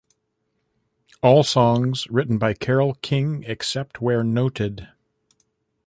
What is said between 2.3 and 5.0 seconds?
by Carole King except where noted.